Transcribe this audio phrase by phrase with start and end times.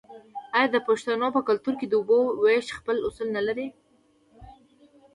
[0.55, 3.67] آیا د پښتنو په کلتور کې د اوبو ویش خپل اصول نلري؟